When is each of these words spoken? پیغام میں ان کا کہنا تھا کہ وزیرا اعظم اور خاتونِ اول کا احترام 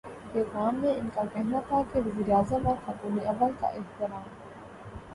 پیغام 0.31 0.75
میں 0.75 0.93
ان 0.95 1.09
کا 1.15 1.21
کہنا 1.33 1.59
تھا 1.67 1.81
کہ 1.93 1.99
وزیرا 2.05 2.37
اعظم 2.37 2.67
اور 2.67 2.75
خاتونِ 2.85 3.25
اول 3.25 3.51
کا 3.59 3.67
احترام 3.67 4.29